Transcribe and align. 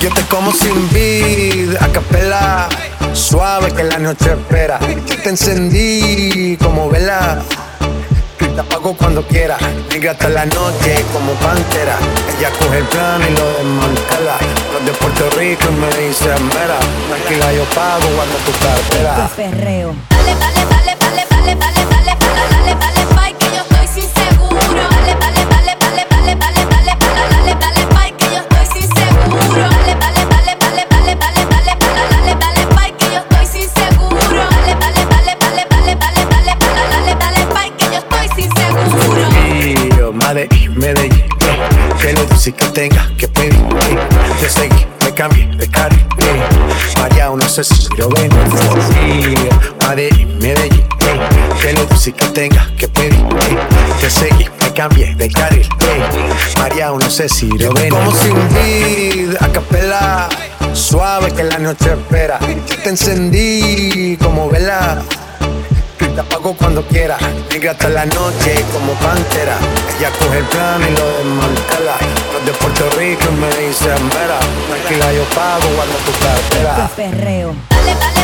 Yo, 0.00 0.10
te 0.12 0.22
como 0.22 0.52
sin 0.52 0.88
vid, 0.90 1.76
a 1.80 1.88
capela, 1.88 2.68
suave 3.12 3.72
que 3.72 3.84
la 3.84 3.98
noche 3.98 4.32
espera. 4.32 4.78
Yo 5.06 5.16
te 5.22 5.28
encendí 5.30 6.56
como 6.62 6.90
vela, 6.90 7.42
te 8.38 8.60
apago 8.60 8.94
cuando 8.96 9.26
quiera. 9.26 9.56
Negra 9.88 10.12
hasta 10.12 10.28
la 10.28 10.46
noche 10.46 11.04
como 11.12 11.32
pantera. 11.34 11.96
Ella 12.36 12.50
coge 12.58 12.78
el 12.78 12.84
plano 12.84 13.24
y 13.26 13.30
lo 13.30 13.46
desmantela. 13.52 14.36
Los 14.72 14.84
de 14.84 14.92
Puerto 14.92 15.30
Rico 15.38 15.70
me 15.72 15.88
dicen, 16.06 16.48
mera, 16.48 16.78
tranquila 17.08 17.52
yo 17.52 17.64
pago 17.74 18.06
cuando 18.14 18.36
tu 18.44 18.52
cartera. 18.52 19.30
Perreo. 19.36 19.94
Dale, 20.10 20.34
dale, 20.34 20.40
dale, 20.40 20.54
dale, 20.54 20.63
Dulce 42.44 42.62
que 42.62 42.72
tenga 42.72 43.10
que 43.16 43.26
pedir. 43.26 43.58
Te 44.38 44.50
seguí, 44.50 44.86
me 45.02 45.14
cambié 45.14 45.46
de 45.56 45.66
cari. 45.66 45.96
María, 46.98 47.30
no 47.30 47.48
sé 47.48 47.64
si 47.64 47.88
lo 47.96 48.10
ven. 48.10 48.28
Mío, 48.28 49.48
Medellín, 49.88 50.38
Medellín. 50.40 50.84
Que 51.62 51.72
lo 51.72 51.86
dulce 51.86 52.12
que 52.12 52.26
tenga 52.26 52.70
que 52.76 52.86
pedir. 52.88 53.24
Te 53.98 54.10
seguí, 54.10 54.46
me 54.60 54.74
cambié 54.74 55.14
de 55.14 55.30
carril. 55.30 55.66
María, 56.58 56.90
no 56.90 57.08
sé 57.08 57.30
si 57.30 57.48
lo 57.48 57.72
ven. 57.72 57.88
Como 57.88 58.12
sin 58.12 58.36
vid, 58.50 59.36
a 59.40 59.48
capela. 59.48 60.28
Suave 60.74 61.32
que 61.32 61.44
la 61.44 61.58
noche 61.58 61.92
espera. 61.92 62.38
Yo 62.40 62.76
te 62.82 62.90
encendí 62.90 64.18
como 64.20 64.50
vela. 64.50 65.02
Te 65.98 66.20
apago 66.20 66.54
cuando 66.54 66.82
quiera, 66.86 67.16
negra 67.50 67.72
hasta 67.72 67.88
la 67.88 68.04
noche 68.06 68.64
como 68.72 68.92
pantera. 68.94 69.56
Ella 69.96 70.10
coge 70.18 70.38
el 70.38 70.44
plano 70.44 70.86
y 70.88 70.90
lo 70.90 71.06
desmantela. 71.18 71.96
Los 72.32 72.44
de 72.46 72.52
Puerto 72.52 72.90
Rico 72.98 73.30
me 73.32 73.48
dicen, 73.48 74.08
mera, 74.08 74.38
tranquila 74.68 75.12
yo 75.12 75.24
pago 75.34 75.68
cuando 75.76 75.96
tu 75.98 76.12
cartera. 76.20 76.90
Perreo. 76.96 77.54
Dale, 77.70 77.94
dale, 77.94 77.94
dale, 77.94 78.14
dale, 78.14 78.23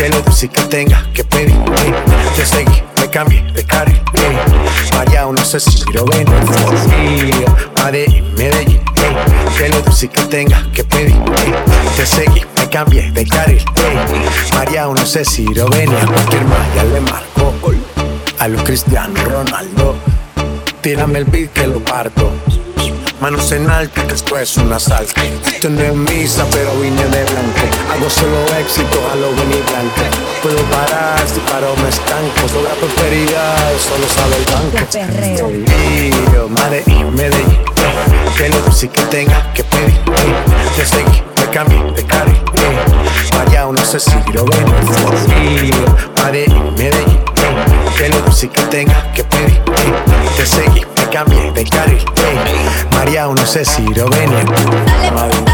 Que 0.00 0.08
lo 0.08 0.22
dulce 0.22 0.48
que 0.48 0.62
tenga 0.62 1.06
que 1.12 1.22
pedir. 1.24 1.54
Te 2.34 2.46
seguí, 2.46 2.82
me 2.98 3.10
cambié 3.10 3.42
de 3.52 3.62
carril. 3.64 4.00
María, 4.94 5.26
no 5.26 5.44
sé 5.44 5.60
si 5.60 5.84
lo 5.92 6.06
ven. 6.06 6.26
Mío, 6.88 7.44
Medellín, 7.84 8.34
Medellín. 8.34 8.80
Que 9.58 9.68
lo 9.68 9.82
dulce 9.82 10.08
que 10.08 10.22
tenga 10.22 10.66
que 10.72 10.84
pedir. 10.84 11.22
Te 11.96 12.06
seguí, 12.06 12.40
me 12.56 12.70
cambié 12.70 13.10
de 13.10 13.26
carril. 13.26 13.62
María, 14.54 14.86
no 14.86 15.04
sé 15.04 15.22
si 15.22 15.44
lo 15.44 15.68
ven. 15.68 15.94
A 15.94 16.06
cualquier 16.06 16.46
malla 16.46 16.84
le 16.94 17.00
marco. 17.02 17.52
A 18.38 18.48
lo 18.48 18.64
Cristiano 18.64 19.22
Ronaldo. 19.22 19.96
Tírame 20.80 21.18
el 21.18 21.24
beat 21.26 21.52
que 21.52 21.66
lo 21.66 21.78
parto. 21.80 22.32
Manos 23.20 23.52
en 23.52 23.68
alto, 23.68 24.06
que 24.06 24.14
esto 24.14 24.38
es 24.38 24.56
un 24.56 24.72
asalto. 24.72 25.20
Esto 25.44 25.68
no 25.68 25.82
es 25.82 25.94
misa, 25.94 26.46
pero 26.50 26.72
vine 26.80 27.04
de 27.04 27.24
blanco. 27.24 27.60
Hago 27.92 28.08
solo 28.08 28.46
éxito, 28.58 28.98
a 29.12 29.16
lo 29.16 29.32
blanco. 29.32 30.02
Puedo 30.42 30.62
parar, 30.70 31.20
si 31.28 31.38
paro 31.40 31.76
me 31.76 31.90
estanco. 31.90 32.48
Sobra 32.48 32.70
prosperidad, 32.80 33.72
solo 33.78 34.06
sabe 34.08 34.36
el 34.36 34.44
banco. 34.46 34.78
Perreo. 34.90 35.48
Mío, 35.48 36.48
Medellín, 36.48 37.14
Medellín. 37.14 37.58
Que 38.38 38.48
lo 38.48 38.58
dulce 38.62 38.88
que 38.88 39.02
tenga 39.02 39.52
que 39.52 39.64
pedir. 39.64 40.00
Te 40.74 40.86
seguí, 40.86 41.22
me 41.36 41.50
cambié 41.50 41.92
de 41.92 42.04
carril. 42.06 42.40
María, 43.36 43.66
no 43.66 43.84
sé 43.84 44.00
si 44.00 44.16
lo 44.32 44.46
ven. 44.46 44.64
Mío, 45.38 45.74
Medellín, 46.24 46.74
Medellín. 46.74 47.20
Que 47.98 48.08
lo 48.08 48.22
dulce 48.22 48.48
que 48.48 48.62
tenga 48.62 49.12
que 49.12 49.24
pedir. 49.24 49.60
Te 50.36 50.46
seguí, 50.46 50.86
me 50.96 51.10
cambié 51.10 51.52
de 51.52 51.64
carril 51.64 52.09
no 53.40 53.46
sé 53.46 53.64
si 53.64 53.82
lo 53.94 54.06
venía. 54.10 55.49